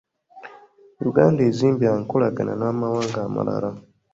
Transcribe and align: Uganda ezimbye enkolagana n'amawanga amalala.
Uganda 1.09 1.41
ezimbye 1.49 1.87
enkolagana 1.95 2.53
n'amawanga 2.57 3.19
amalala. 3.27 3.69